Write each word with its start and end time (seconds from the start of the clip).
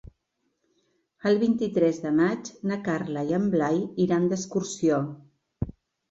El 1.31 1.35
vint-i-tres 1.41 1.99
de 2.05 2.13
maig 2.19 2.49
na 2.71 2.77
Carla 2.87 3.23
i 3.31 3.35
en 3.39 3.45
Blai 3.57 3.77
iran 4.07 4.25
d'excursió. 4.31 4.99